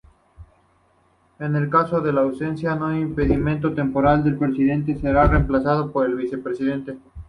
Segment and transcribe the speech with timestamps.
[1.37, 6.97] En caso de ausencia o impedimento temporal del Presidente, será reemplazado por el Vicepresidente.